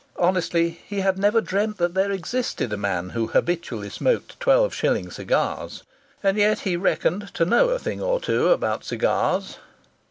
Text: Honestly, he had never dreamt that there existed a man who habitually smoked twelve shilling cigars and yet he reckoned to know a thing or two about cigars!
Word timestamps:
Honestly, 0.17 0.81
he 0.87 1.01
had 1.01 1.19
never 1.19 1.39
dreamt 1.41 1.77
that 1.77 1.93
there 1.93 2.11
existed 2.11 2.73
a 2.73 2.75
man 2.75 3.11
who 3.11 3.27
habitually 3.27 3.91
smoked 3.91 4.39
twelve 4.39 4.73
shilling 4.73 5.11
cigars 5.11 5.83
and 6.23 6.37
yet 6.39 6.61
he 6.61 6.75
reckoned 6.75 7.31
to 7.35 7.45
know 7.45 7.69
a 7.69 7.77
thing 7.77 8.01
or 8.01 8.19
two 8.19 8.49
about 8.49 8.83
cigars! 8.83 9.59